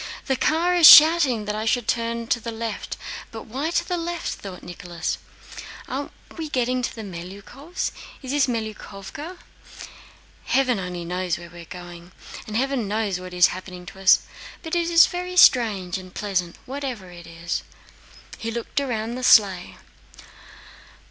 [0.27, 2.97] "Zakhár is shouting that I should turn to the left,
[3.29, 5.19] but why to the left?" thought Nicholas.
[5.87, 7.91] "Are we getting to the Melyukóvs'?
[8.23, 9.37] Is this Melyukóvka?
[10.45, 12.13] Heaven only knows where we are going,
[12.47, 17.11] and heaven knows what is happening to us—but it is very strange and pleasant whatever
[17.11, 17.61] it is."
[18.31, 19.77] And he looked round in the sleigh.